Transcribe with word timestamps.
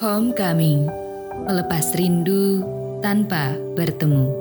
Homecoming, 0.00 0.88
melepas 1.44 1.92
rindu 1.92 2.64
tanpa 3.04 3.52
bertemu. 3.76 4.39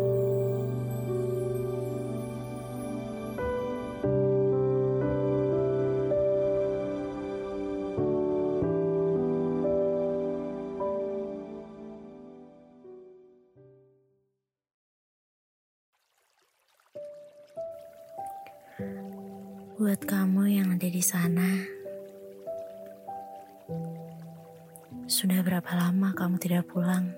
Sudah 25.29 25.45
berapa 25.45 25.71
lama 25.77 26.09
kamu 26.17 26.41
tidak 26.41 26.65
pulang? 26.73 27.13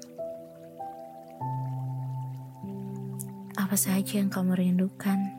Apa 3.56 3.72
saja 3.80 4.20
yang 4.20 4.28
kamu 4.28 4.52
rindukan? 4.60 5.32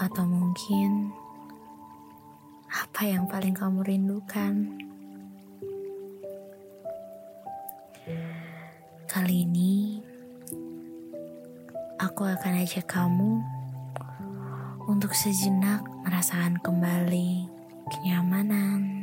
Atau 0.00 0.24
mungkin 0.24 1.12
apa 2.72 3.04
yang 3.04 3.28
paling 3.28 3.52
kamu 3.52 3.84
rindukan? 3.84 4.80
Kali 9.12 9.44
ini 9.44 10.00
aku 12.00 12.24
akan 12.24 12.64
ajak 12.64 12.88
kamu 12.88 13.44
untuk 14.88 15.12
sejenak 15.12 15.84
merasakan 16.00 16.56
kembali 16.64 17.44
kenyamanan, 17.92 18.97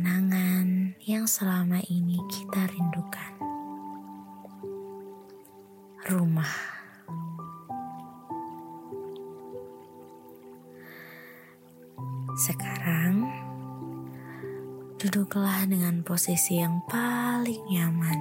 ketenangan 0.00 0.96
yang 1.04 1.28
selama 1.28 1.76
ini 1.92 2.16
kita 2.32 2.72
rindukan. 2.72 3.32
Rumah. 6.08 6.54
Sekarang, 12.32 13.28
duduklah 14.96 15.68
dengan 15.68 16.00
posisi 16.00 16.64
yang 16.64 16.80
paling 16.88 17.60
nyaman. 17.68 18.20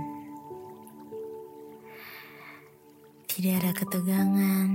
Tidak 3.24 3.56
ada 3.56 3.72
ketegangan, 3.72 4.72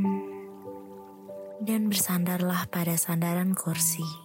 dan 1.60 1.92
bersandarlah 1.92 2.64
pada 2.72 2.96
sandaran 2.96 3.52
kursi. 3.52 4.23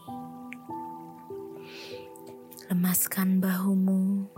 Lemaskan 2.80 3.44
bahumu 3.44 4.32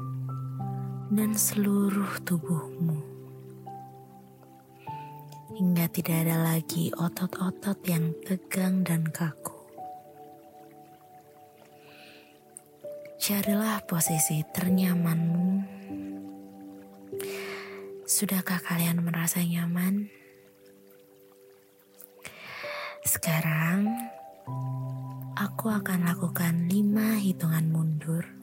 dan 1.14 1.38
seluruh 1.38 2.10
tubuhmu. 2.26 2.98
Hingga 5.62 5.86
tidak 5.94 6.26
ada 6.26 6.50
lagi 6.50 6.90
otot-otot 6.90 7.78
yang 7.86 8.10
tegang 8.26 8.82
dan 8.82 9.06
kaku. 9.14 9.54
Carilah 13.22 13.78
posisi 13.86 14.42
ternyamanmu. 14.50 15.62
Sudahkah 18.10 18.58
kalian 18.66 19.06
merasa 19.06 19.46
nyaman? 19.46 20.10
Sekarang, 23.06 23.86
aku 25.38 25.70
akan 25.70 26.10
lakukan 26.10 26.66
lima 26.66 27.22
hitungan 27.22 27.70
mundur. 27.70 28.41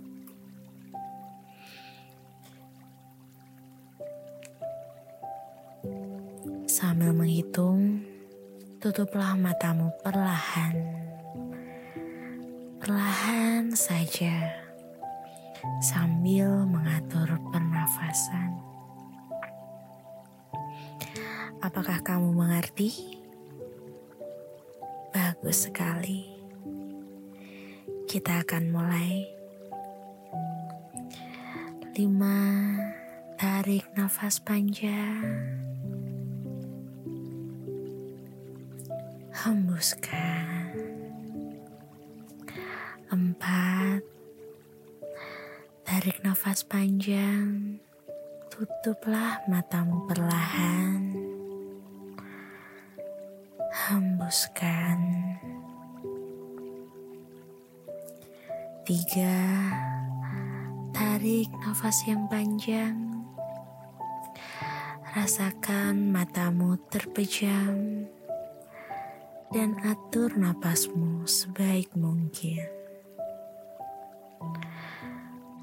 Menghitung, 7.49 8.05
tutuplah 8.77 9.33
matamu 9.33 9.89
perlahan. 10.05 10.77
Perlahan 12.77 13.73
saja, 13.73 14.53
sambil 15.81 16.69
mengatur 16.69 17.25
pernafasan. 17.49 18.53
Apakah 21.65 22.05
kamu 22.05 22.37
mengerti? 22.37 23.17
Bagus 25.09 25.73
sekali. 25.73 26.29
Kita 28.05 28.45
akan 28.45 28.65
mulai. 28.69 29.25
Lima, 31.97 32.45
tarik 33.41 33.89
nafas 33.97 34.37
panjang. 34.37 35.68
Hembuskan. 39.49 40.77
Empat, 43.09 44.05
tarik 45.89 46.21
nafas 46.21 46.69
panjang. 46.69 47.81
Tutuplah 48.53 49.41
matamu 49.49 50.05
perlahan 50.05 51.17
hembuskan. 53.89 55.01
Tiga, 58.85 59.41
tarik 60.93 61.49
nafas 61.65 62.05
yang 62.05 62.29
panjang. 62.29 63.25
Rasakan 65.17 66.13
matamu 66.13 66.77
terpejam 66.93 68.05
dan 69.49 69.81
atur 69.81 70.37
napasmu 70.37 71.25
sebaik 71.25 71.89
mungkin. 71.97 72.69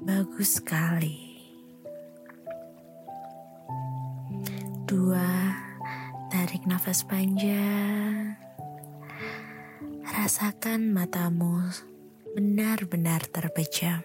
Bagus 0.02 0.58
sekali. 0.58 1.38
Dua, 4.86 5.54
tarik 6.30 6.66
nafas 6.66 7.06
panjang. 7.06 8.34
Rasakan 10.06 10.90
matamu 10.90 11.62
benar-benar 12.34 13.22
terpejam. 13.30 14.02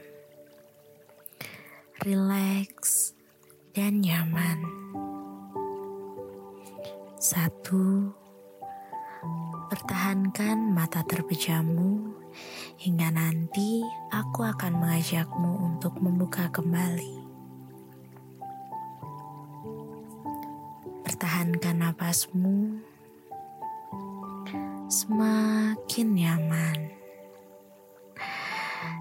Rileks 2.01 3.13
dan 3.77 4.01
nyaman. 4.01 4.61
Satu, 7.21 8.09
pertahankan 9.81 10.77
mata 10.77 11.01
terpejammu 11.01 12.13
hingga 12.77 13.09
nanti 13.09 13.81
aku 14.13 14.45
akan 14.45 14.77
mengajakmu 14.77 15.57
untuk 15.57 15.97
membuka 15.97 16.53
kembali. 16.53 17.17
Pertahankan 21.01 21.81
napasmu 21.81 22.77
semakin 24.85 26.07
nyaman. 26.13 26.79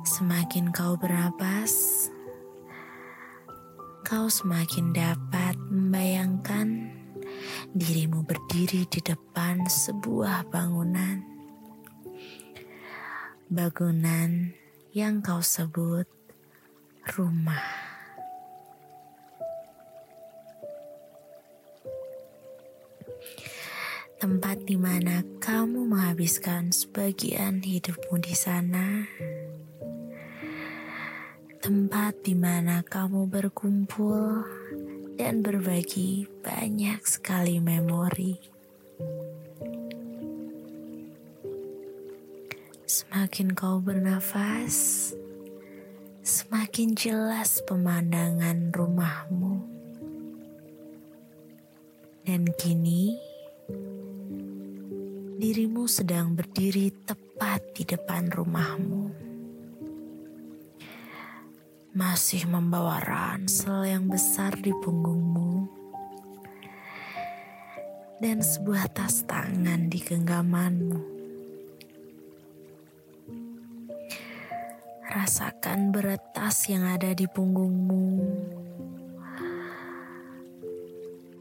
Semakin 0.08 0.72
kau 0.72 0.96
bernapas, 0.96 2.08
kau 4.08 4.32
semakin 4.32 4.96
dapat 4.96 5.60
membayangkan 5.68 6.99
dirimu 7.70 8.26
berdiri 8.26 8.82
di 8.90 8.98
depan 8.98 9.62
sebuah 9.62 10.50
bangunan. 10.50 11.22
Bangunan 13.46 14.50
yang 14.90 15.22
kau 15.22 15.38
sebut 15.38 16.06
rumah. 17.14 17.62
Tempat 24.18 24.66
di 24.66 24.76
mana 24.76 25.22
kamu 25.38 25.94
menghabiskan 25.94 26.74
sebagian 26.74 27.62
hidupmu 27.62 28.18
di 28.18 28.34
sana. 28.34 29.06
Tempat 31.62 32.26
di 32.26 32.34
mana 32.34 32.82
kamu 32.82 33.30
berkumpul 33.30 34.59
dan 35.20 35.44
berbagi 35.44 36.24
banyak 36.40 37.04
sekali 37.04 37.60
memori. 37.60 38.40
Semakin 42.88 43.52
kau 43.52 43.84
bernafas, 43.84 45.12
semakin 46.24 46.96
jelas 46.96 47.60
pemandangan 47.68 48.72
rumahmu. 48.72 49.60
Dan 52.24 52.48
kini, 52.56 53.20
dirimu 55.36 55.84
sedang 55.84 56.32
berdiri 56.32 56.96
tepat 57.04 57.60
di 57.76 57.84
depan 57.84 58.32
rumahmu. 58.32 59.19
Masih 61.90 62.46
membawa 62.46 63.02
ransel 63.02 63.82
yang 63.82 64.06
besar 64.06 64.54
di 64.54 64.70
punggungmu 64.70 65.66
dan 68.22 68.38
sebuah 68.38 68.94
tas 68.94 69.26
tangan 69.26 69.90
di 69.90 69.98
genggamanmu. 69.98 71.00
Rasakan 75.10 75.90
berat 75.90 76.22
tas 76.30 76.70
yang 76.70 76.86
ada 76.86 77.10
di 77.10 77.26
punggungmu. 77.26 78.22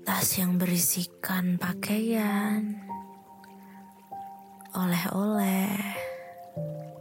Tas 0.02 0.34
yang 0.42 0.58
berisikan 0.58 1.62
pakaian, 1.62 2.82
oleh-oleh, 4.74 6.09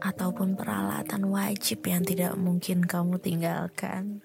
ataupun 0.08 0.56
peralatan 0.56 1.28
wajib 1.28 1.84
yang 1.84 2.00
tidak 2.00 2.32
mungkin 2.40 2.88
kamu 2.88 3.20
tinggalkan. 3.20 4.25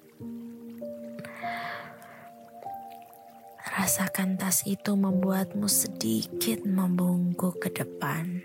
Rasakan 3.74 4.40
tas 4.40 4.64
itu 4.64 4.96
membuatmu 4.96 5.68
sedikit 5.68 6.64
membungkuk 6.64 7.58
ke 7.58 7.70
depan. 7.74 8.40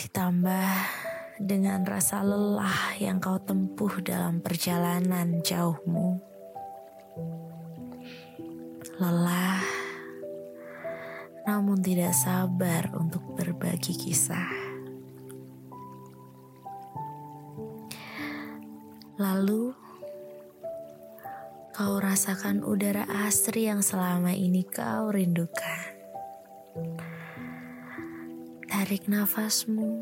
Ditambah 0.00 0.70
dengan 1.40 1.84
rasa 1.84 2.24
lelah 2.24 2.96
yang 3.00 3.20
kau 3.20 3.36
tempuh 3.36 4.00
dalam 4.00 4.40
perjalanan 4.40 5.44
jauhmu. 5.44 6.20
Lelah, 9.00 9.64
namun 11.44 11.80
tidak 11.80 12.12
sabar 12.16 12.92
untuk 12.96 13.24
berbagi 13.36 13.96
kisah. 13.96 14.70
Lalu, 19.20 19.76
kau 21.76 22.00
rasakan 22.00 22.64
udara 22.64 23.04
asri 23.28 23.68
yang 23.68 23.84
selama 23.84 24.32
ini 24.32 24.64
kau 24.64 25.12
rindukan. 25.12 25.92
Tarik 28.64 29.12
nafasmu, 29.12 29.92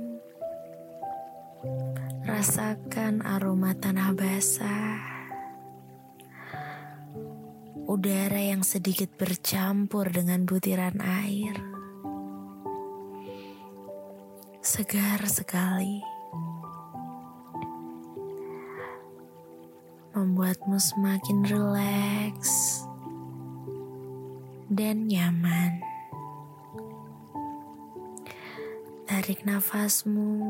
rasakan 2.23 3.27
aroma 3.27 3.75
tanah 3.75 4.15
basah, 4.15 5.18
udara 7.89 8.37
yang 8.37 8.61
sedikit 8.61 9.17
bercampur 9.17 10.13
dengan 10.13 10.45
butiran 10.45 11.01
air, 11.01 11.57
segar 14.61 15.25
sekali. 15.25 16.05
membuatmu 20.19 20.83
semakin 20.83 21.47
rileks 21.47 22.83
dan 24.67 25.07
nyaman. 25.07 25.79
Tarik 29.07 29.47
nafasmu, 29.47 30.43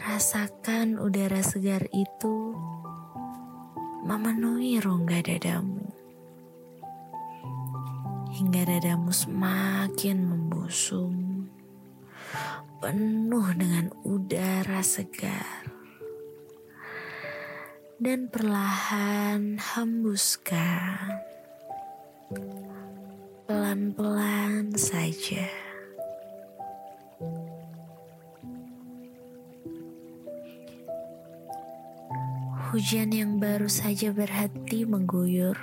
rasakan 0.00 0.96
udara 0.96 1.44
segar 1.44 1.84
itu 1.92 2.56
memenuhi 4.04 4.80
rongga 4.80 5.20
dadamu 5.20 5.90
hingga 8.30 8.62
dadamu 8.62 9.12
semakin 9.12 10.18
membusung, 10.24 11.44
penuh 12.80 13.46
dengan 13.58 13.92
udara 14.06 14.80
segar 14.80 15.68
dan 18.00 18.32
perlahan 18.32 19.60
hembuskan. 19.60 21.20
Pelan-pelan 23.44 24.72
saja. 24.78 25.50
Hujan 32.70 33.10
yang 33.10 33.42
baru 33.42 33.66
saja 33.66 34.14
berhenti 34.14 34.86
mengguyur 34.86 35.58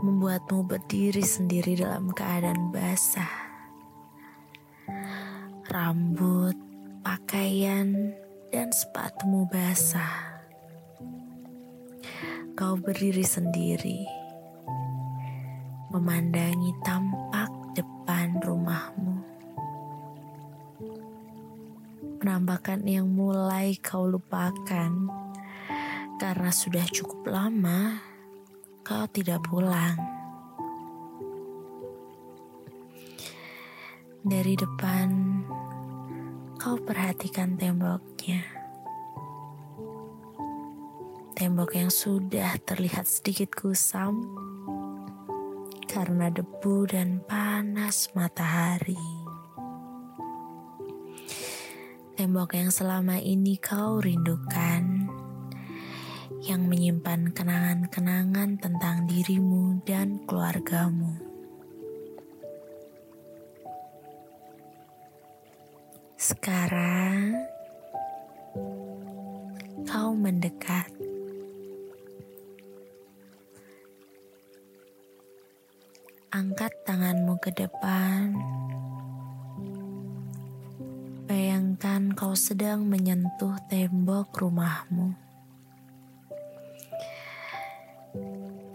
membuatmu 0.00 0.64
berdiri 0.64 1.20
sendiri 1.20 1.76
dalam 1.76 2.08
keadaan 2.08 2.72
basah. 2.72 3.28
Rambut, 5.68 6.56
pakaian, 7.04 8.16
dan 8.48 8.72
sepatumu 8.72 9.44
basah 9.52 10.40
kau 12.56 12.80
berdiri 12.80 13.28
sendiri, 13.28 14.08
memandangi 15.92 16.72
tampak 16.80 17.52
depan 17.76 18.40
rumahmu. 18.40 19.20
Penampakan 22.24 22.88
yang 22.88 23.12
mulai 23.12 23.76
kau 23.84 24.08
lupakan 24.08 25.27
karena 26.18 26.50
sudah 26.50 26.84
cukup 26.90 27.30
lama 27.30 28.02
kau 28.82 29.06
tidak 29.08 29.38
pulang. 29.46 29.96
Dari 34.26 34.58
depan, 34.58 35.08
kau 36.58 36.76
perhatikan 36.82 37.54
temboknya 37.54 38.58
tembok 41.38 41.78
yang 41.78 41.86
sudah 41.86 42.58
terlihat 42.66 43.06
sedikit 43.06 43.54
kusam 43.54 44.26
karena 45.86 46.34
debu 46.34 46.90
dan 46.90 47.22
panas 47.22 48.10
matahari. 48.10 48.98
Tembok 52.18 52.58
yang 52.58 52.74
selama 52.74 53.22
ini 53.22 53.54
kau 53.62 54.02
rindukan, 54.02 54.97
yang 56.48 56.64
menyimpan 56.64 57.36
kenangan-kenangan 57.36 58.56
tentang 58.56 59.04
dirimu 59.04 59.84
dan 59.84 60.24
keluargamu. 60.24 61.12
Sekarang 66.16 67.36
kau 69.84 70.16
mendekat 70.16 70.88
Angkat 76.28 76.70
tanganmu 76.84 77.40
ke 77.40 77.48
depan. 77.56 78.36
Bayangkan 81.24 82.12
kau 82.12 82.36
sedang 82.36 82.84
menyentuh 82.84 83.56
tembok 83.72 84.36
rumahmu. 84.36 85.27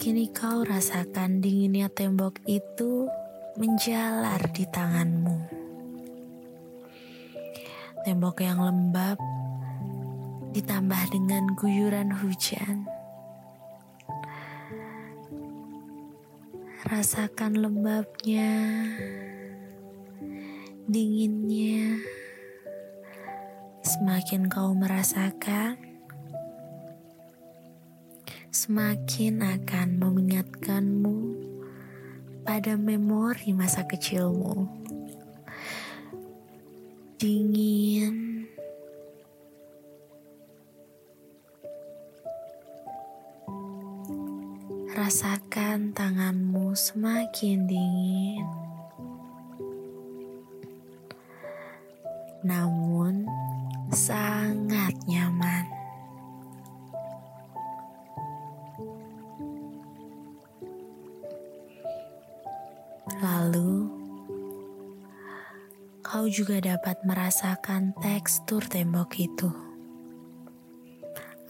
Kini 0.03 0.27
kau 0.36 0.67
rasakan 0.67 1.39
dinginnya 1.39 1.88
tembok 1.88 2.36
itu 2.43 3.07
menjalar 3.55 4.51
di 4.51 4.67
tanganmu. 4.67 5.48
Tembok 8.03 8.43
yang 8.43 8.60
lembab 8.60 9.15
ditambah 10.51 11.03
dengan 11.07 11.55
guyuran 11.55 12.12
hujan 12.19 12.83
Rasakan 16.83 17.63
lembabnya, 17.63 18.83
dinginnya. 20.83 22.03
Semakin 23.88 24.51
kau 24.51 24.75
merasakan, 24.75 25.79
semakin 28.53 29.41
akan 29.41 29.98
mengingatkanmu 29.98 31.17
pada 32.45 32.77
memori 32.77 33.50
masa 33.50 33.81
kecilmu. 33.81 34.69
Dingin 37.17 38.45
Rasakan 44.93 45.89
tanganmu 45.98 46.77
semakin 46.77 47.65
dingin, 47.65 48.45
namun 52.45 53.25
sangat 53.89 54.93
nyaman. 55.10 55.73
Lalu 63.22 63.86
kau 66.01 66.25
juga 66.25 66.58
dapat 66.58 67.01
merasakan 67.05 67.93
tekstur 68.01 68.65
tembok 68.65 69.12
itu. 69.22 69.50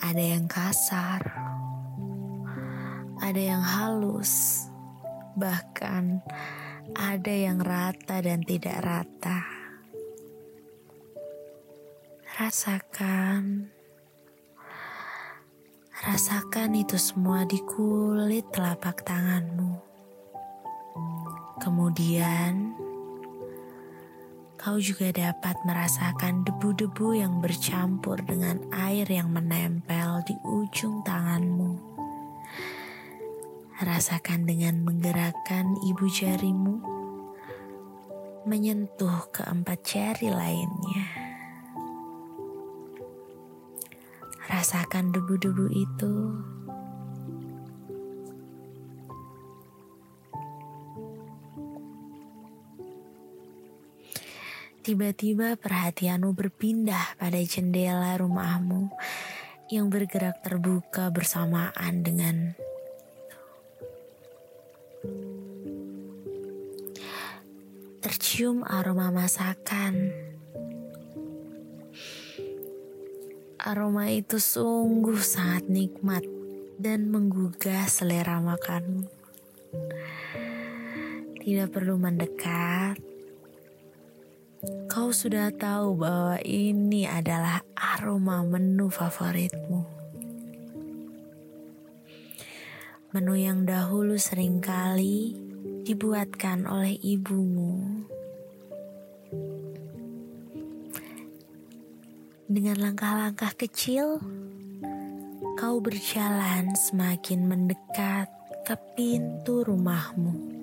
Ada 0.03 0.23
yang 0.35 0.51
kasar, 0.51 1.23
ada 3.23 3.39
yang 3.39 3.63
halus, 3.63 4.67
bahkan 5.39 6.19
ada 6.91 7.31
yang 7.31 7.63
rata 7.63 8.19
dan 8.19 8.43
tidak 8.43 8.83
rata. 8.83 9.47
Rasakan, 12.43 13.71
rasakan 16.03 16.71
itu 16.75 16.99
semua 16.99 17.47
di 17.47 17.63
kulit 17.63 18.51
telapak 18.51 19.07
tanganmu. 19.07 19.92
Kemudian, 21.63 22.75
kau 24.59 24.75
juga 24.83 25.15
dapat 25.15 25.55
merasakan 25.63 26.43
debu-debu 26.43 27.15
yang 27.15 27.39
bercampur 27.39 28.19
dengan 28.19 28.59
air 28.75 29.07
yang 29.07 29.31
menempel 29.31 30.19
di 30.27 30.35
ujung 30.43 31.07
tanganmu. 31.07 31.79
Rasakan 33.79 34.43
dengan 34.43 34.83
menggerakkan 34.83 35.71
ibu 35.87 36.03
jarimu 36.11 36.83
menyentuh 38.43 39.31
keempat 39.31 39.87
jari 39.87 40.35
lainnya. 40.35 41.07
Rasakan 44.51 45.15
debu-debu 45.15 45.71
itu. 45.71 46.13
Tiba-tiba 54.83 55.55
perhatianmu 55.55 56.35
berpindah 56.35 57.15
pada 57.15 57.39
jendela 57.39 58.19
rumahmu 58.19 58.91
yang 59.71 59.87
bergerak 59.87 60.43
terbuka 60.43 61.07
bersamaan 61.07 62.03
dengan 62.03 62.51
tercium 68.03 68.67
aroma 68.67 69.07
masakan. 69.07 70.11
Aroma 73.63 74.11
itu 74.11 74.35
sungguh 74.35 75.23
sangat 75.23 75.71
nikmat 75.71 76.27
dan 76.75 77.07
menggugah 77.07 77.87
selera 77.87 78.43
makanmu. 78.43 79.07
Tidak 81.39 81.71
perlu 81.71 81.95
mendekat, 81.95 83.12
Kau 84.87 85.11
sudah 85.11 85.51
tahu 85.51 85.99
bahwa 85.99 86.39
ini 86.39 87.03
adalah 87.03 87.59
aroma 87.75 88.47
menu 88.47 88.87
favoritmu. 88.87 89.83
Menu 93.11 93.35
yang 93.35 93.67
dahulu 93.67 94.15
sering 94.15 94.63
kali 94.63 95.35
dibuatkan 95.83 96.63
oleh 96.63 96.95
ibumu. 96.95 98.07
Dengan 102.47 102.87
langkah-langkah 102.87 103.59
kecil, 103.59 104.23
kau 105.59 105.83
berjalan 105.83 106.71
semakin 106.71 107.51
mendekat 107.51 108.31
ke 108.63 108.79
pintu 108.95 109.67
rumahmu 109.67 110.62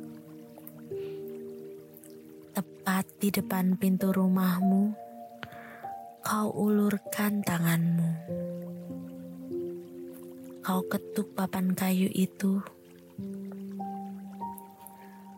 tepat 2.80 3.04
di 3.20 3.28
depan 3.28 3.76
pintu 3.76 4.08
rumahmu, 4.08 4.96
kau 6.24 6.48
ulurkan 6.48 7.44
tanganmu. 7.44 8.08
Kau 10.64 10.80
ketuk 10.88 11.28
papan 11.36 11.76
kayu 11.76 12.08
itu. 12.08 12.64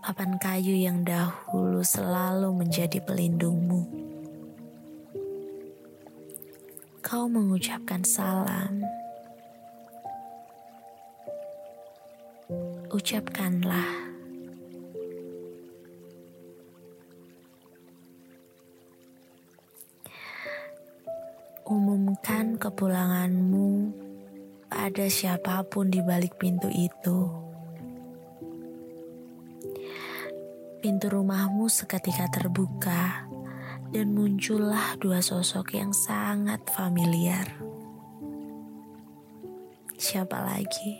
Papan 0.06 0.38
kayu 0.38 0.87
yang 0.87 1.02
dahulu 1.02 1.82
selalu 1.82 2.62
menjadi 2.62 3.02
pelindungmu. 3.02 3.90
Kau 7.02 7.26
mengucapkan 7.26 8.06
salam. 8.06 8.87
Ucapkanlah 12.94 14.12
Umumkan 21.62 22.59
kepulanganmu 22.59 23.95
pada 24.66 25.07
siapa 25.07 25.62
pun 25.62 25.95
di 25.95 26.02
balik 26.02 26.35
pintu 26.35 26.66
itu. 26.66 27.31
Pintu 30.83 31.07
rumahmu 31.07 31.71
seketika 31.71 32.26
terbuka 32.35 33.31
dan 33.95 34.11
muncullah 34.11 34.99
dua 34.99 35.23
sosok 35.23 35.78
yang 35.78 35.95
sangat 35.95 36.59
familiar. 36.75 37.47
Siapa 39.95 40.42
lagi? 40.42 40.99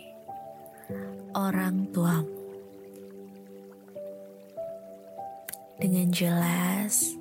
Orang 1.35 1.91
tuamu. 1.91 2.39
Dengan 5.75 6.07
jelas, 6.15 7.19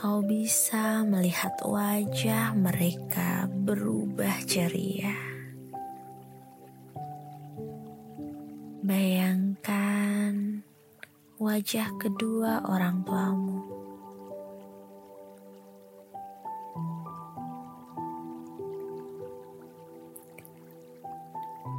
kau 0.00 0.24
bisa 0.24 1.04
melihat 1.04 1.52
wajah 1.60 2.56
mereka 2.56 3.44
berubah 3.52 4.32
ceria. 4.48 5.12
Bayangkan 8.80 10.64
wajah 11.36 11.92
kedua 12.00 12.64
orang 12.64 13.04
tuamu. 13.04 13.60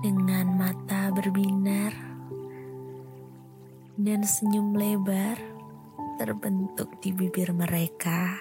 Dengan 0.06 0.62
mata 0.62 1.10
berbinar 1.10 1.98
dan 3.98 4.22
senyum 4.22 4.78
lebar 4.78 5.51
terbentuk 6.22 7.02
di 7.02 7.10
bibir 7.10 7.50
mereka. 7.50 8.38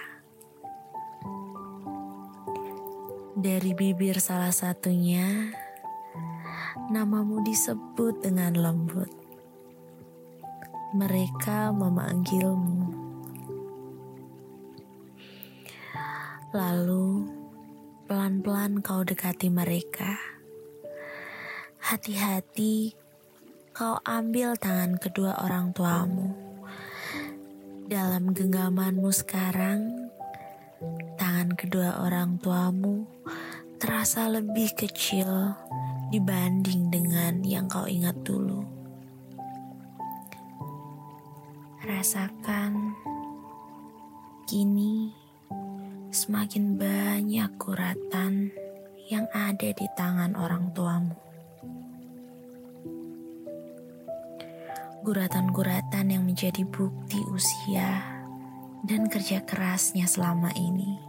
Dari 3.32 3.72
bibir 3.72 4.20
salah 4.20 4.52
satunya, 4.52 5.48
namamu 6.92 7.40
disebut 7.40 8.20
dengan 8.20 8.52
lembut. 8.52 9.08
Mereka 10.92 11.72
memanggilmu. 11.72 12.92
Lalu, 16.52 17.32
pelan-pelan 18.04 18.84
kau 18.84 19.00
dekati 19.08 19.48
mereka. 19.48 20.20
Hati-hati, 21.80 22.92
kau 23.72 23.96
ambil 24.04 24.52
tangan 24.60 25.00
kedua 25.00 25.40
orang 25.40 25.72
tuamu 25.72 26.39
dalam 27.90 28.30
genggamanmu 28.30 29.10
sekarang, 29.10 30.06
tangan 31.18 31.50
kedua 31.58 32.06
orang 32.06 32.38
tuamu 32.38 33.02
terasa 33.82 34.30
lebih 34.30 34.70
kecil 34.78 35.58
dibanding 36.14 36.86
dengan 36.86 37.42
yang 37.42 37.66
kau 37.66 37.90
ingat 37.90 38.14
dulu. 38.22 38.62
Rasakan 41.82 42.94
kini 44.46 45.10
semakin 46.14 46.78
banyak 46.78 47.50
kuratan 47.58 48.54
yang 49.10 49.26
ada 49.34 49.66
di 49.74 49.86
tangan 49.98 50.38
orang 50.38 50.70
tuamu. 50.78 51.29
Guratan-guratan 55.10 56.14
yang 56.14 56.22
menjadi 56.22 56.62
bukti 56.70 57.18
usia 57.34 57.98
dan 58.86 59.10
kerja 59.10 59.42
kerasnya 59.42 60.06
selama 60.06 60.54
ini. 60.54 61.02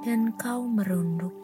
Dan 0.00 0.32
kau 0.40 0.64
merunduk. 0.64 1.36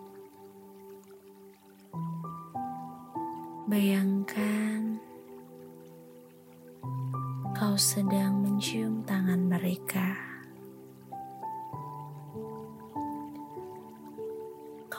Bayangkan 3.68 4.96
kau 7.52 7.76
sedang 7.76 8.40
mencium 8.40 9.04
tangan 9.04 9.44
mereka. 9.44 10.34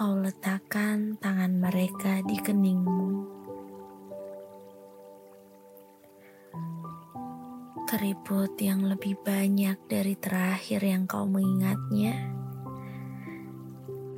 Kau 0.06 0.22
letakkan 0.22 1.18
tangan 1.18 1.58
mereka 1.58 2.22
di 2.30 2.38
keningmu. 2.38 3.26
Keriput 7.90 8.54
yang 8.62 8.86
lebih 8.86 9.18
banyak 9.26 9.74
dari 9.90 10.14
terakhir 10.14 10.86
yang 10.86 11.10
kau 11.10 11.26
mengingatnya 11.26 12.22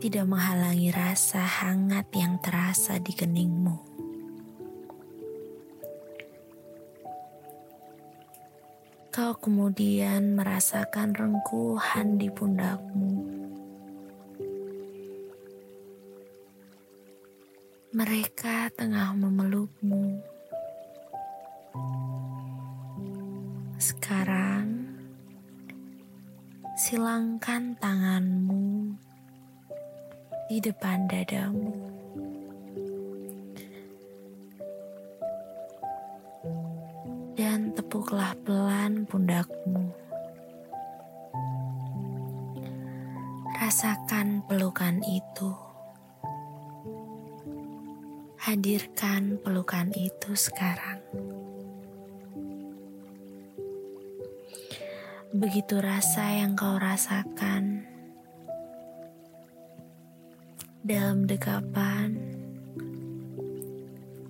tidak 0.04 0.28
menghalangi 0.28 0.92
rasa 0.92 1.40
hangat 1.40 2.12
yang 2.12 2.36
terasa 2.44 3.00
di 3.00 3.16
keningmu. 3.16 3.80
Kau 9.08 9.40
kemudian 9.40 10.36
merasakan 10.36 11.16
rengkuhan 11.16 12.20
di 12.20 12.28
pundakmu. 12.28 13.17
Tanganmu 28.08 28.96
di 30.48 30.64
depan 30.64 31.12
dadamu. 31.12 31.76
Dan 37.36 37.76
tepuklah 37.76 38.32
pelan 38.48 39.04
pundakmu. 39.12 39.92
Rasakan 43.60 44.48
pelukan 44.48 45.04
itu. 45.04 45.52
Hadirkan 48.40 49.36
pelukan 49.44 49.92
itu 49.92 50.32
sekarang. 50.32 51.04
Begitu 55.36 55.76
rasa 55.84 56.40
yang 56.40 56.56
kau 56.56 56.80
rasakan 56.80 57.97
dalam 60.88 61.28
dekapan, 61.28 62.16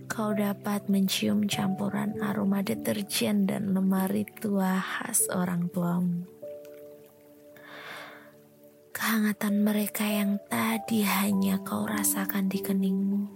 kau 0.09 0.33
dapat 0.33 0.89
mencium 0.89 1.45
campuran 1.45 2.17
aroma 2.17 2.65
deterjen 2.65 3.45
dan 3.45 3.77
lemari 3.77 4.25
tua 4.41 4.81
khas 4.81 5.29
orang 5.29 5.69
tuamu. 5.69 6.25
Kehangatan 8.89 9.61
mereka 9.61 10.01
yang 10.09 10.41
tadi 10.49 11.05
hanya 11.05 11.61
kau 11.61 11.85
rasakan 11.85 12.49
di 12.49 12.57
keningmu, 12.57 13.29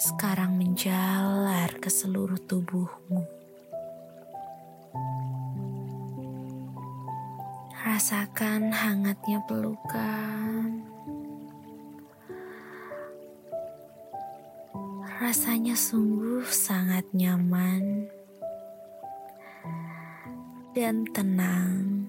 sekarang 0.00 0.56
menjalar 0.56 1.76
ke 1.76 1.92
seluruh 1.92 2.40
tubuhmu. 2.48 3.39
Rasakan 7.80 8.76
hangatnya 8.76 9.40
pelukan. 9.48 10.84
Rasanya 15.16 15.72
sungguh 15.72 16.44
sangat 16.44 17.08
nyaman 17.16 18.04
dan 20.76 21.08
tenang. 21.16 22.04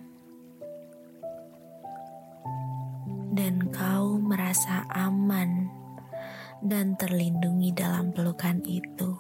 Dan 3.32 3.72
kau 3.72 4.20
merasa 4.20 4.84
aman 4.92 5.72
dan 6.60 7.00
terlindungi 7.00 7.72
dalam 7.72 8.12
pelukan 8.12 8.60
itu. 8.68 9.16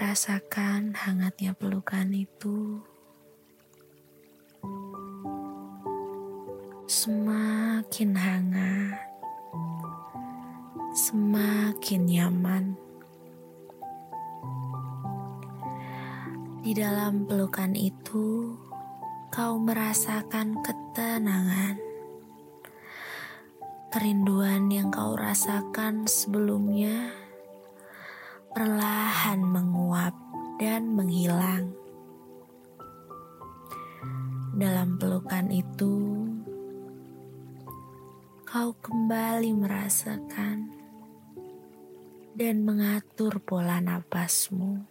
Rasakan 0.00 0.96
hangatnya 0.96 1.52
pelukan 1.52 2.08
itu. 2.16 2.89
Semakin 7.90 8.14
hangat, 8.22 9.02
semakin 10.94 12.02
nyaman. 12.06 12.64
Di 16.62 16.70
dalam 16.70 17.26
pelukan 17.26 17.74
itu, 17.74 18.54
kau 19.34 19.58
merasakan 19.58 20.62
ketenangan. 20.62 21.82
Kerinduan 23.90 24.70
yang 24.70 24.94
kau 24.94 25.18
rasakan 25.18 26.06
sebelumnya 26.06 27.10
perlahan 28.54 29.42
menguap 29.42 30.14
dan 30.62 30.94
menghilang. 30.94 31.74
Dalam 34.54 34.94
pelukan 34.94 35.50
itu, 35.50 36.29
kau 38.50 38.74
kembali 38.82 39.54
merasakan 39.54 40.74
dan 42.34 42.66
mengatur 42.66 43.38
pola 43.38 43.78
napasmu. 43.78 44.82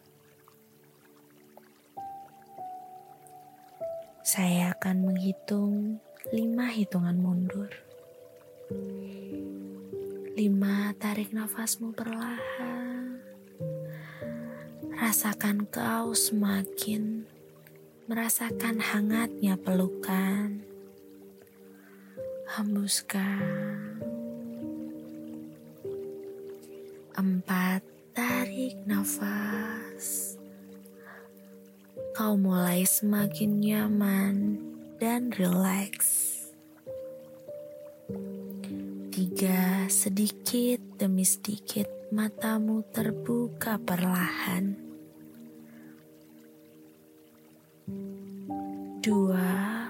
Saya 4.24 4.72
akan 4.80 5.12
menghitung 5.12 6.00
lima 6.32 6.72
hitungan 6.72 7.20
mundur. 7.20 7.68
Lima, 10.40 10.96
tarik 10.96 11.36
nafasmu 11.36 11.92
perlahan. 11.92 13.20
Rasakan 14.96 15.68
kau 15.68 16.16
semakin 16.16 17.28
merasakan 18.08 18.80
hangatnya 18.80 19.60
pelukan. 19.60 20.69
Hembuskan. 22.50 23.46
Empat, 27.14 27.86
tarik 28.18 28.74
nafas. 28.90 30.34
Kau 32.18 32.34
mulai 32.42 32.90
semakin 32.90 33.62
nyaman 33.62 34.36
dan 34.98 35.30
rileks. 35.30 36.42
Tiga, 39.14 39.86
sedikit 39.86 40.82
demi 40.98 41.30
sedikit 41.30 41.86
matamu 42.10 42.82
terbuka 42.90 43.78
perlahan. 43.78 44.74
Dua, 49.06 49.89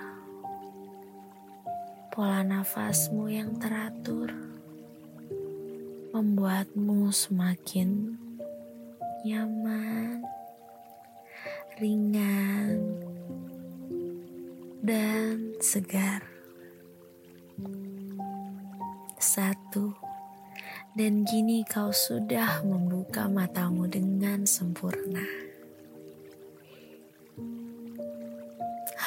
pola 2.20 2.44
nafasmu 2.44 3.32
yang 3.32 3.56
teratur 3.64 4.28
membuatmu 6.12 7.08
semakin 7.16 8.20
nyaman, 9.24 10.20
ringan, 11.80 12.76
dan 14.84 15.56
segar. 15.64 16.20
Satu, 19.16 19.96
dan 21.00 21.24
kini 21.24 21.64
kau 21.72 21.96
sudah 21.96 22.68
membuka 22.68 23.32
matamu 23.32 23.88
dengan 23.88 24.44
sempurna. 24.44 25.24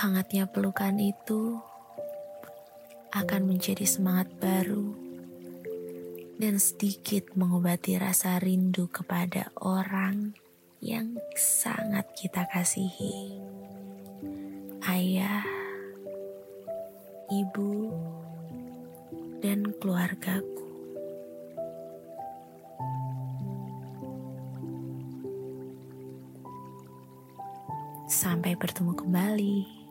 hangatnya 0.03 0.51
pelukan 0.51 0.99
itu 0.99 1.63
akan 3.13 3.45
menjadi 3.45 3.85
semangat 3.85 4.33
baru 4.41 4.97
dan 6.41 6.57
sedikit 6.57 7.37
mengobati 7.37 8.01
rasa 8.01 8.41
rindu 8.41 8.89
kepada 8.89 9.53
orang 9.61 10.33
yang 10.81 11.21
sangat 11.37 12.09
kita 12.17 12.49
kasihi. 12.49 13.37
Ayah, 14.83 15.45
ibu, 17.29 17.93
dan 19.45 19.77
keluargaku. 19.77 20.65
Sampai 28.09 28.57
bertemu 28.57 28.93
kembali. 28.97 29.82